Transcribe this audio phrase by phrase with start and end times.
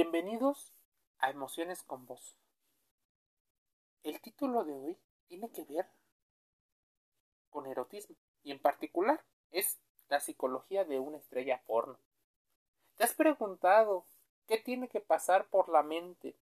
[0.00, 0.72] Bienvenidos
[1.18, 2.36] a Emociones con Voz.
[4.04, 5.90] El título de hoy tiene que ver
[7.50, 8.14] con erotismo
[8.44, 11.98] y en particular es la psicología de una estrella porno.
[12.94, 14.06] ¿Te has preguntado
[14.46, 16.36] qué tiene que pasar por la mente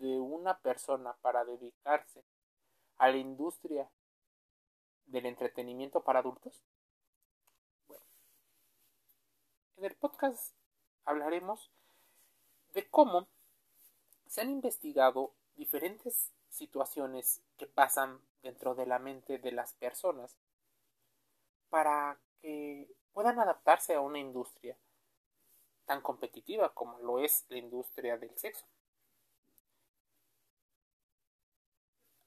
[0.00, 2.24] de una persona para dedicarse
[2.96, 3.88] a la industria
[5.06, 6.64] del entretenimiento para adultos?
[7.86, 8.02] Bueno,
[9.76, 10.56] en el podcast
[11.04, 11.70] hablaremos
[12.74, 13.26] de cómo
[14.26, 20.36] se han investigado diferentes situaciones que pasan dentro de la mente de las personas
[21.70, 24.76] para que puedan adaptarse a una industria
[25.86, 28.66] tan competitiva como lo es la industria del sexo.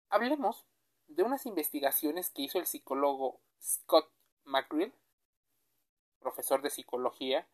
[0.09, 0.65] Hablemos
[1.07, 4.09] de unas investigaciones que hizo el psicólogo Scott
[4.45, 4.93] McGrill,
[6.19, 7.47] profesor de psicología,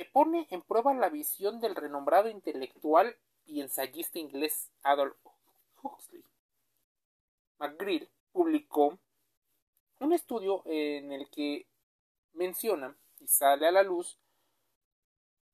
[0.00, 5.14] que pone en prueba la visión del renombrado intelectual y ensayista inglés Adolf
[5.82, 6.24] Huxley.
[7.58, 8.98] McGrill publicó
[9.98, 11.66] un estudio en el que
[12.32, 14.18] menciona y sale a la luz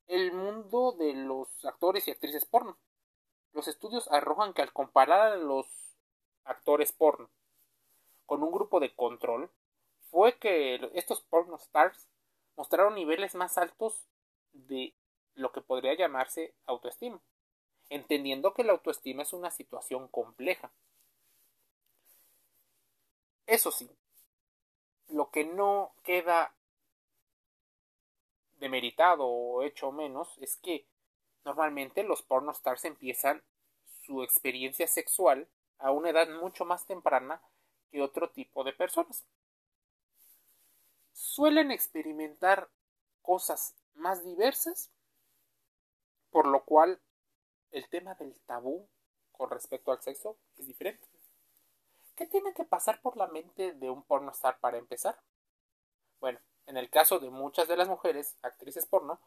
[0.06, 2.78] el mundo de los actores y actrices porno.
[3.52, 5.66] Los estudios arrojan que al comparar a los
[6.44, 7.28] actores porno
[8.26, 9.50] con un grupo de control,
[10.12, 12.06] fue que estos porno stars
[12.54, 14.06] mostraron niveles más altos
[14.66, 14.94] de
[15.34, 17.20] lo que podría llamarse autoestima,
[17.88, 20.72] entendiendo que la autoestima es una situación compleja.
[23.46, 23.88] Eso sí,
[25.08, 26.52] lo que no queda
[28.58, 30.86] demeritado o hecho menos es que
[31.44, 33.42] normalmente los pornostars empiezan
[34.02, 37.40] su experiencia sexual a una edad mucho más temprana
[37.90, 39.24] que otro tipo de personas.
[41.12, 42.68] Suelen experimentar
[43.22, 44.90] cosas más diversas,
[46.30, 47.00] por lo cual
[47.70, 48.88] el tema del tabú
[49.32, 51.06] con respecto al sexo es diferente.
[52.14, 55.20] ¿Qué tiene que pasar por la mente de un pornostar para empezar?
[56.18, 59.20] Bueno, en el caso de muchas de las mujeres, actrices porno,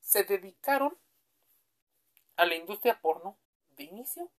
[0.00, 0.96] se dedicaron
[2.36, 3.36] a la industria porno
[3.70, 4.30] de inicio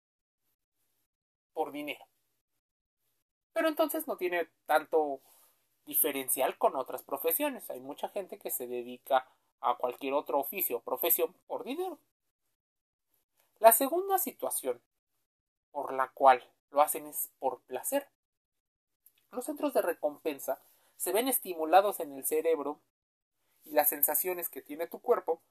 [1.53, 2.05] por dinero.
[3.51, 5.21] Pero entonces no tiene tanto
[5.85, 7.69] diferencial con otras profesiones.
[7.69, 9.27] Hay mucha gente que se dedica
[9.61, 11.99] a cualquier otro oficio o profesión por dinero.
[13.59, 14.81] La segunda situación
[15.71, 18.07] por la cual lo hacen es por placer.
[19.31, 20.61] Los centros de recompensa
[20.95, 22.79] se ven estimulados en el cerebro
[23.65, 25.41] y las sensaciones que tiene tu cuerpo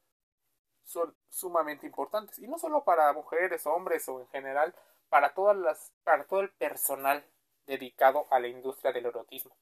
[0.84, 2.38] son sumamente importantes.
[2.38, 4.74] Y no solo para mujeres, hombres o en general,
[5.08, 7.24] para, todas las, para todo el personal
[7.66, 9.56] dedicado a la industria del erotismo,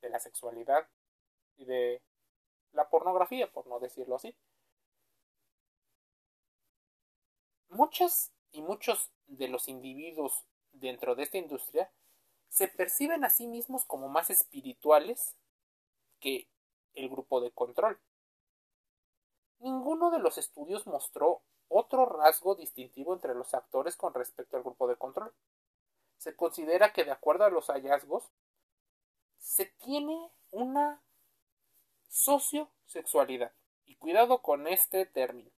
[0.00, 0.86] de la sexualidad
[1.56, 2.02] y de
[2.74, 4.36] la pornografía, por no decirlo así.
[7.68, 11.90] Muchas y muchos de los individuos dentro de esta industria
[12.48, 15.34] se perciben a sí mismos como más espirituales
[16.20, 16.48] que
[16.94, 17.98] el grupo de control.
[19.58, 24.86] Ninguno de los estudios mostró otro rasgo distintivo entre los actores con respecto al grupo
[24.86, 25.34] de control.
[26.18, 28.30] Se considera que de acuerdo a los hallazgos
[29.38, 31.02] se tiene una
[32.14, 33.50] sociosexualidad.
[33.86, 35.50] Y cuidado con este término.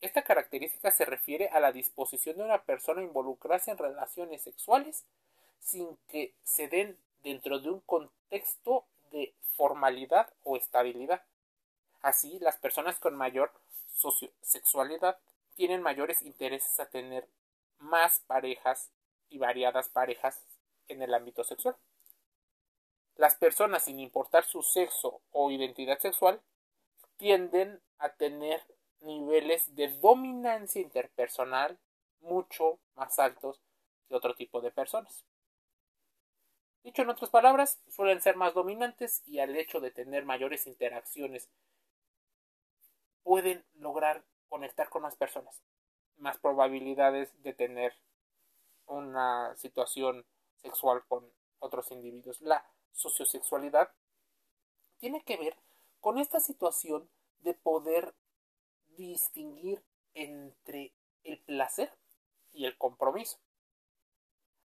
[0.00, 5.04] Esta característica se refiere a la disposición de una persona a involucrarse en relaciones sexuales
[5.60, 11.22] sin que se den dentro de un contexto de formalidad o estabilidad.
[12.00, 13.52] Así, las personas con mayor
[13.94, 15.18] sociosexualidad
[15.56, 17.28] tienen mayores intereses a tener
[17.80, 18.88] más parejas
[19.28, 20.40] y variadas parejas
[20.88, 21.76] en el ámbito sexual.
[23.18, 26.40] Las personas, sin importar su sexo o identidad sexual,
[27.16, 28.64] tienden a tener
[29.00, 31.80] niveles de dominancia interpersonal
[32.20, 33.60] mucho más altos
[34.06, 35.24] que otro tipo de personas.
[36.84, 41.48] Dicho en otras palabras, suelen ser más dominantes y al hecho de tener mayores interacciones
[43.24, 45.60] pueden lograr conectar con más personas,
[46.18, 47.94] más probabilidades de tener
[48.86, 50.24] una situación
[50.62, 51.28] sexual con
[51.58, 52.40] otros individuos.
[52.40, 52.64] La
[52.98, 53.90] sociosexualidad
[54.98, 55.56] tiene que ver
[56.00, 57.08] con esta situación
[57.40, 58.14] de poder
[58.96, 59.82] distinguir
[60.14, 60.92] entre
[61.22, 61.92] el placer
[62.52, 63.38] y el compromiso.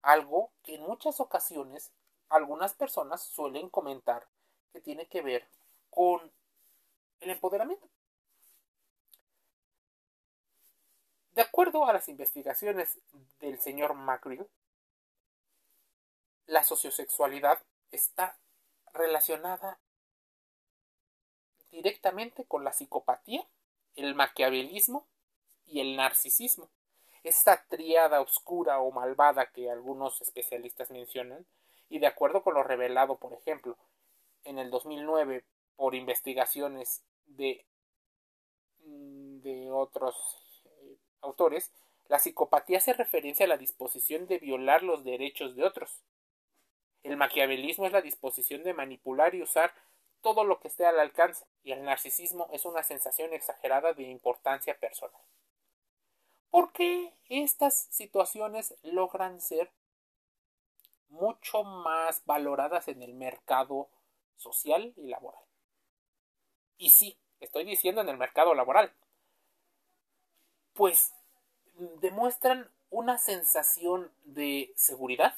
[0.01, 1.91] Algo que en muchas ocasiones
[2.29, 4.27] algunas personas suelen comentar
[4.71, 5.47] que tiene que ver
[5.89, 6.31] con
[7.19, 7.87] el empoderamiento.
[11.33, 12.99] De acuerdo a las investigaciones
[13.39, 14.47] del señor McGrill,
[16.45, 17.61] la sociosexualidad
[17.91, 18.37] está
[18.93, 19.79] relacionada
[21.71, 23.47] directamente con la psicopatía,
[23.95, 25.07] el maquiavelismo
[25.65, 26.69] y el narcisismo.
[27.23, 31.45] Esta tríada oscura o malvada que algunos especialistas mencionan,
[31.89, 33.77] y de acuerdo con lo revelado, por ejemplo,
[34.43, 35.45] en el 2009
[35.75, 37.65] por investigaciones de,
[38.79, 40.15] de otros
[40.65, 41.71] eh, autores,
[42.07, 46.01] la psicopatía hace referencia a la disposición de violar los derechos de otros.
[47.03, 49.73] El maquiavelismo es la disposición de manipular y usar
[50.21, 54.77] todo lo que esté al alcance, y el narcisismo es una sensación exagerada de importancia
[54.77, 55.21] personal.
[56.51, 59.71] ¿Por qué estas situaciones logran ser
[61.09, 63.89] mucho más valoradas en el mercado
[64.37, 65.43] social y laboral?
[66.77, 68.93] Y sí, estoy diciendo en el mercado laboral.
[70.73, 71.13] Pues
[72.01, 75.35] demuestran una sensación de seguridad,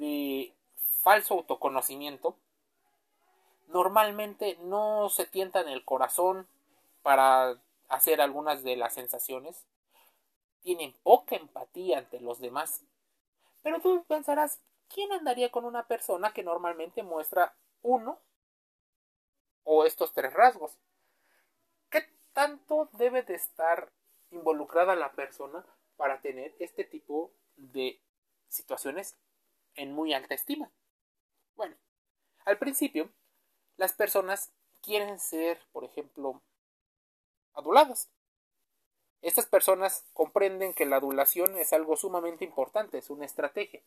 [0.00, 0.54] de
[1.02, 2.34] falso autoconocimiento.
[3.68, 6.48] Normalmente no se tientan el corazón
[7.02, 9.66] para hacer algunas de las sensaciones.
[10.62, 12.82] Tienen poca empatía ante los demás.
[13.62, 14.58] Pero tú pensarás,
[14.88, 18.18] ¿quién andaría con una persona que normalmente muestra uno
[19.64, 20.78] o estos tres rasgos?
[21.90, 23.92] ¿Qué tanto debe de estar
[24.30, 25.64] involucrada la persona
[25.96, 28.00] para tener este tipo de
[28.48, 29.16] situaciones
[29.80, 30.70] en muy alta estima.
[31.56, 31.74] Bueno,
[32.44, 33.10] al principio,
[33.78, 36.42] las personas quieren ser, por ejemplo,
[37.54, 38.10] aduladas.
[39.22, 43.82] Estas personas comprenden que la adulación es algo sumamente importante, es una estrategia.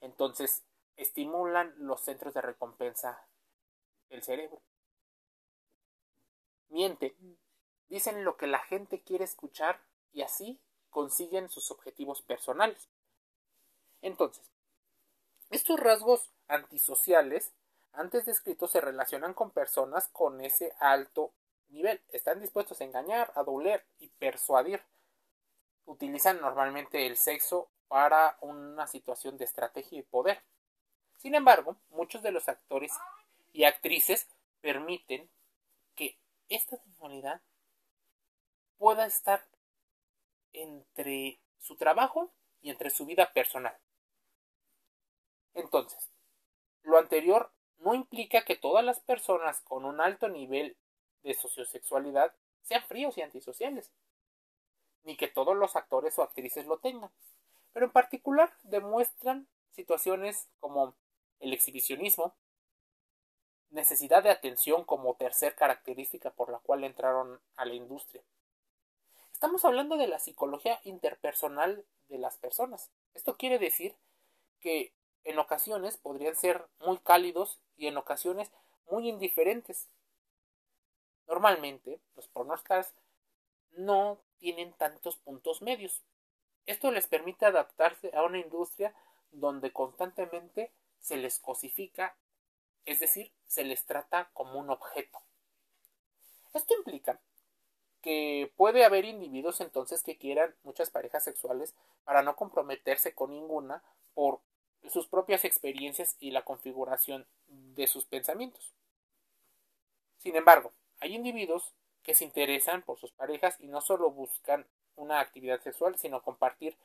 [0.00, 0.62] Entonces,
[0.96, 3.26] estimulan los centros de recompensa
[4.08, 4.60] del cerebro.
[6.68, 7.16] Miente
[7.88, 9.80] dicen lo que la gente quiere escuchar
[10.12, 10.60] y así
[10.90, 12.88] consiguen sus objetivos personales.
[14.04, 14.44] Entonces,
[15.48, 17.54] estos rasgos antisociales
[17.94, 21.32] antes descritos se relacionan con personas con ese alto
[21.68, 22.02] nivel.
[22.12, 24.82] Están dispuestos a engañar, a doler y persuadir.
[25.86, 30.42] Utilizan normalmente el sexo para una situación de estrategia y poder.
[31.16, 32.92] Sin embargo, muchos de los actores
[33.54, 34.28] y actrices
[34.60, 35.30] permiten
[35.94, 36.18] que
[36.50, 37.40] esta sexualidad
[38.76, 39.46] pueda estar
[40.52, 42.30] entre su trabajo
[42.60, 43.74] y entre su vida personal.
[45.54, 46.10] Entonces,
[46.82, 50.76] lo anterior no implica que todas las personas con un alto nivel
[51.22, 53.90] de sociosexualidad sean fríos y antisociales,
[55.04, 57.10] ni que todos los actores o actrices lo tengan,
[57.72, 60.94] pero en particular demuestran situaciones como
[61.40, 62.34] el exhibicionismo,
[63.70, 68.22] necesidad de atención como tercer característica por la cual entraron a la industria,
[69.44, 72.90] Estamos hablando de la psicología interpersonal de las personas.
[73.12, 73.94] Esto quiere decir
[74.60, 78.50] que en ocasiones podrían ser muy cálidos y en ocasiones
[78.90, 79.88] muy indiferentes.
[81.26, 82.92] Normalmente, los pornostars
[83.72, 86.02] no tienen tantos puntos medios.
[86.66, 88.94] Esto les permite adaptarse a una industria
[89.32, 92.16] donde constantemente se les cosifica,
[92.84, 95.20] es decir, se les trata como un objeto.
[96.52, 97.20] Esto implica
[98.00, 101.74] que puede haber individuos entonces que quieran muchas parejas sexuales
[102.04, 103.82] para no comprometerse con ninguna
[104.14, 104.40] por
[104.90, 108.72] sus propias experiencias y la configuración de sus pensamientos.
[110.18, 111.72] Sin embargo, hay individuos
[112.02, 116.76] que se interesan por sus parejas y no solo buscan una actividad sexual, sino compartir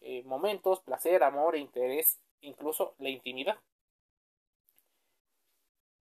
[0.00, 3.58] eh, momentos, placer, amor interés, incluso la intimidad.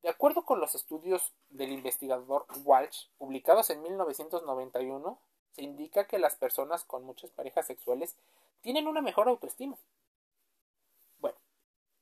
[0.01, 5.19] De acuerdo con los estudios del investigador Walsh, publicados en 1991,
[5.51, 8.15] se indica que las personas con muchas parejas sexuales
[8.61, 9.77] tienen una mejor autoestima.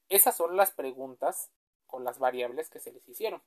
[0.09, 1.51] Esas son las preguntas
[1.87, 3.41] con las variables que se les hicieron.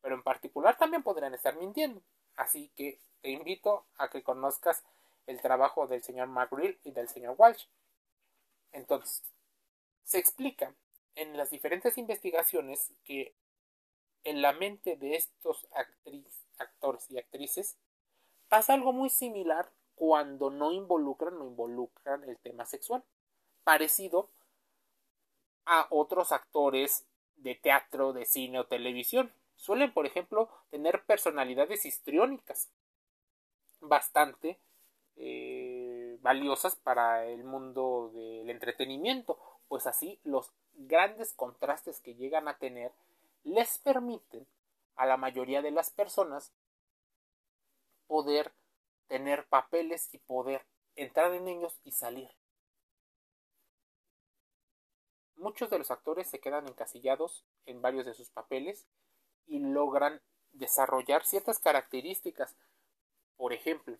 [0.00, 2.02] Pero en particular también podrían estar mintiendo.
[2.36, 4.82] Así que te invito a que conozcas
[5.26, 7.66] el trabajo del señor McGrill y del señor Walsh.
[8.72, 9.22] Entonces,
[10.04, 10.74] se explica
[11.14, 13.34] en las diferentes investigaciones que
[14.24, 15.68] en la mente de estos
[16.58, 17.76] actores y actrices
[18.48, 23.04] pasa algo muy similar cuando no involucran o involucran el tema sexual,
[23.64, 24.30] parecido
[25.66, 29.32] a otros actores de teatro, de cine o televisión.
[29.56, 32.70] Suelen, por ejemplo, tener personalidades histriónicas
[33.80, 34.58] bastante
[35.16, 39.38] eh, valiosas para el mundo del entretenimiento,
[39.68, 42.92] pues así los grandes contrastes que llegan a tener
[43.44, 44.46] les permiten
[44.96, 46.52] a la mayoría de las personas
[48.06, 48.52] poder
[49.08, 50.62] tener papeles y poder
[50.96, 52.30] entrar en ellos y salir.
[55.40, 58.86] Muchos de los actores se quedan encasillados en varios de sus papeles
[59.46, 60.20] y logran
[60.52, 62.54] desarrollar ciertas características
[63.38, 63.96] Por ejemplo,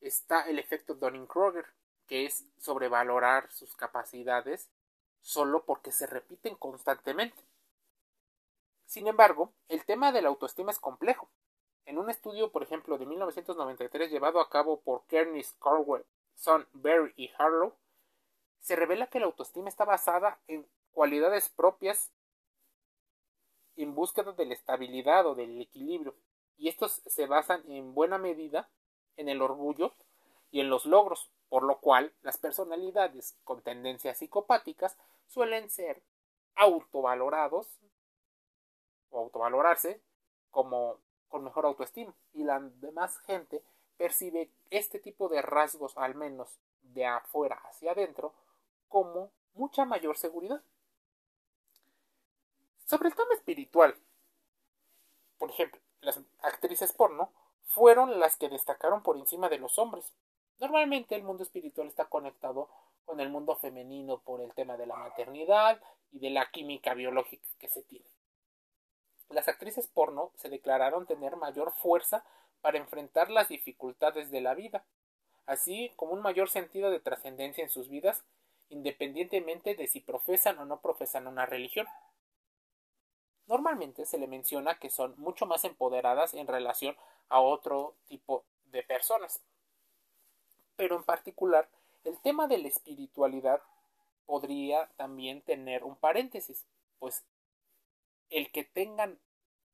[0.00, 1.66] está el efecto Dunning-Kruger,
[2.06, 4.70] que es sobrevalorar sus capacidades
[5.20, 7.44] solo porque se repiten constantemente.
[8.86, 11.28] Sin embargo, el tema de la autoestima es complejo.
[11.84, 17.12] En un estudio, por ejemplo, de 1993 llevado a cabo por Kearney, Carwell, Son, Berry
[17.14, 17.74] y Harlow,
[18.66, 22.10] se revela que la autoestima está basada en cualidades propias
[23.76, 26.16] en búsqueda de la estabilidad o del equilibrio,
[26.56, 28.68] y estos se basan en buena medida
[29.16, 29.94] en el orgullo
[30.50, 36.02] y en los logros, por lo cual las personalidades con tendencias psicopáticas suelen ser
[36.56, 37.68] autovalorados
[39.10, 40.02] o autovalorarse
[40.50, 42.16] como con mejor autoestima.
[42.32, 43.62] Y la demás gente
[43.96, 48.34] percibe este tipo de rasgos al menos de afuera hacia adentro
[48.88, 50.62] como mucha mayor seguridad.
[52.84, 53.96] Sobre el tema espiritual,
[55.38, 57.32] por ejemplo, las actrices porno
[57.64, 60.12] fueron las que destacaron por encima de los hombres.
[60.60, 62.68] Normalmente el mundo espiritual está conectado
[63.04, 65.80] con el mundo femenino por el tema de la maternidad
[66.12, 68.06] y de la química biológica que se tiene.
[69.28, 72.24] Las actrices porno se declararon tener mayor fuerza
[72.60, 74.84] para enfrentar las dificultades de la vida,
[75.46, 78.24] así como un mayor sentido de trascendencia en sus vidas,
[78.68, 81.86] independientemente de si profesan o no profesan una religión.
[83.46, 86.96] Normalmente se le menciona que son mucho más empoderadas en relación
[87.28, 89.40] a otro tipo de personas.
[90.76, 91.68] Pero en particular,
[92.04, 93.62] el tema de la espiritualidad
[94.26, 96.66] podría también tener un paréntesis,
[96.98, 97.24] pues
[98.30, 99.18] el que tengan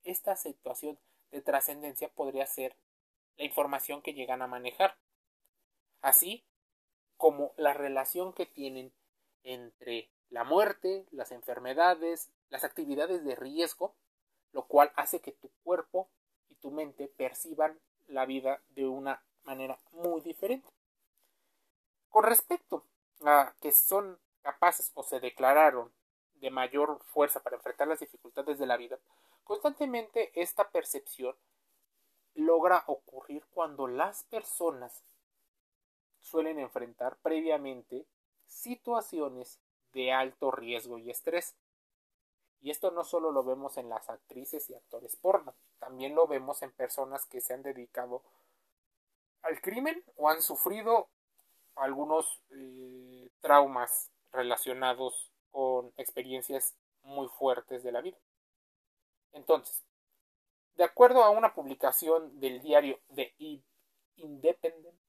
[0.04, 0.98] esta situación
[1.30, 2.76] de trascendencia podría ser
[3.36, 4.96] la información que llegan a manejar,
[6.02, 6.44] así
[7.22, 8.92] como la relación que tienen
[9.44, 13.94] entre la muerte, las enfermedades, las actividades de riesgo,
[14.50, 16.08] lo cual hace que tu cuerpo
[16.50, 20.68] y tu mente perciban la vida de una manera muy diferente.
[22.10, 22.84] Con respecto
[23.24, 25.92] a que son capaces o se declararon
[26.40, 28.98] de mayor fuerza para enfrentar las dificultades de la vida,
[29.44, 31.36] constantemente esta percepción
[32.34, 35.04] logra ocurrir cuando las personas
[36.32, 38.06] suelen enfrentar previamente
[38.46, 39.60] situaciones
[39.92, 41.54] de alto riesgo y estrés.
[42.62, 46.62] Y esto no solo lo vemos en las actrices y actores porno, también lo vemos
[46.62, 48.22] en personas que se han dedicado
[49.42, 51.08] al crimen o han sufrido
[51.74, 58.16] algunos eh, traumas relacionados con experiencias muy fuertes de la vida.
[59.32, 59.82] Entonces,
[60.76, 63.34] de acuerdo a una publicación del diario The
[64.16, 65.01] Independent,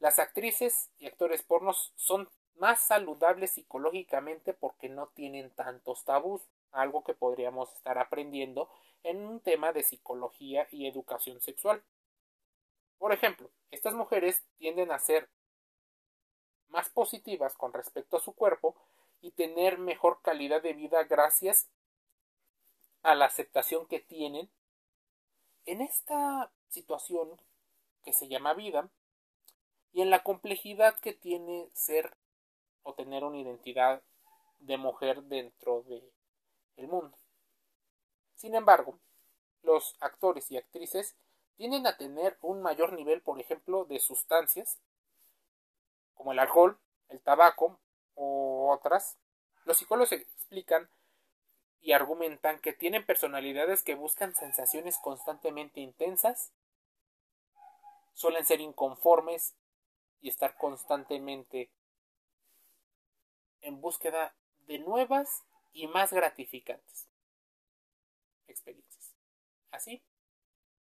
[0.00, 6.42] las actrices y actores pornos son más saludables psicológicamente porque no tienen tantos tabús,
[6.72, 8.70] algo que podríamos estar aprendiendo
[9.02, 11.82] en un tema de psicología y educación sexual.
[12.98, 15.28] Por ejemplo, estas mujeres tienden a ser
[16.68, 18.76] más positivas con respecto a su cuerpo
[19.20, 21.68] y tener mejor calidad de vida gracias
[23.02, 24.50] a la aceptación que tienen
[25.66, 27.40] en esta situación
[28.02, 28.90] que se llama vida
[29.92, 32.16] y en la complejidad que tiene ser
[32.82, 34.02] o tener una identidad
[34.60, 36.02] de mujer dentro de
[36.76, 37.16] el mundo.
[38.34, 38.98] Sin embargo,
[39.62, 41.16] los actores y actrices
[41.56, 44.78] tienden a tener un mayor nivel, por ejemplo, de sustancias
[46.14, 46.78] como el alcohol,
[47.08, 47.78] el tabaco
[48.14, 49.18] o otras,
[49.64, 50.90] los psicólogos explican
[51.80, 56.52] y argumentan que tienen personalidades que buscan sensaciones constantemente intensas,
[58.12, 59.54] suelen ser inconformes
[60.20, 61.70] y estar constantemente
[63.62, 64.34] en búsqueda
[64.66, 67.08] de nuevas y más gratificantes
[68.46, 69.14] experiencias.
[69.70, 70.02] Así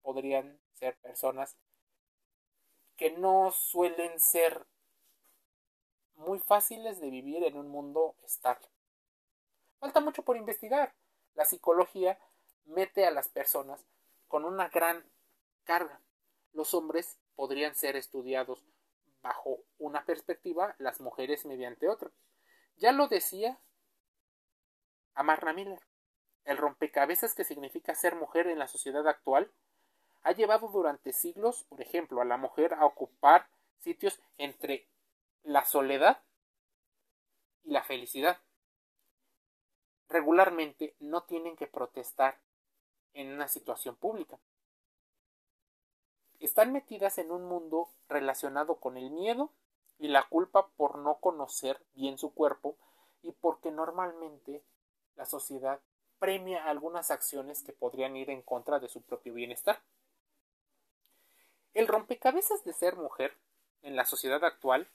[0.03, 1.57] podrían ser personas
[2.97, 4.67] que no suelen ser
[6.15, 8.69] muy fáciles de vivir en un mundo estable.
[9.79, 10.95] Falta mucho por investigar.
[11.35, 12.19] La psicología
[12.65, 13.85] mete a las personas
[14.29, 15.05] con una gran
[15.65, 16.01] carga.
[16.53, 18.65] Los hombres podrían ser estudiados
[19.27, 22.11] bajo una perspectiva, las mujeres mediante otra.
[22.77, 23.59] Ya lo decía
[25.15, 25.81] Amarna Miller.
[26.45, 29.53] El rompecabezas que significa ser mujer en la sociedad actual
[30.23, 34.89] ha llevado durante siglos, por ejemplo, a la mujer a ocupar sitios entre
[35.43, 36.23] la soledad
[37.65, 38.41] y la felicidad.
[40.09, 42.39] Regularmente no tienen que protestar
[43.13, 44.39] en una situación pública.
[46.41, 49.51] Están metidas en un mundo relacionado con el miedo
[49.99, 52.77] y la culpa por no conocer bien su cuerpo
[53.23, 54.63] y porque normalmente
[55.17, 55.81] la sociedad
[56.19, 59.81] premia algunas acciones que podrían ir en contra de su propio bienestar.
[61.75, 63.37] El rompecabezas de ser mujer
[63.83, 64.89] en la sociedad actual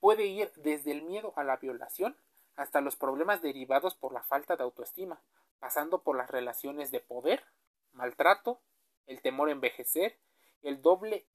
[0.00, 2.16] puede ir desde el miedo a la violación
[2.56, 5.20] hasta los problemas derivados por la falta de autoestima,
[5.60, 7.44] pasando por las relaciones de poder,
[7.92, 8.60] maltrato,
[9.06, 10.18] el temor a envejecer,
[10.62, 11.26] el doble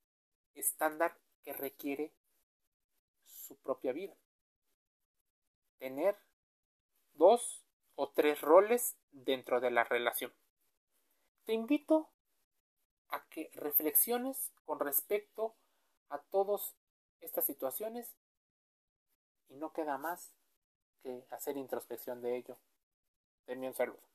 [0.53, 2.13] estándar que requiere
[3.25, 4.15] su propia vida.
[5.77, 6.17] Tener
[7.13, 7.63] dos
[7.95, 10.33] o tres roles dentro de la relación.
[11.45, 12.09] Te invito
[13.09, 15.55] a que reflexiones con respecto
[16.09, 16.75] a todas
[17.19, 18.15] estas situaciones
[19.49, 20.33] y no queda más
[21.01, 22.57] que hacer introspección de ello.
[23.45, 24.12] Denme un saludo.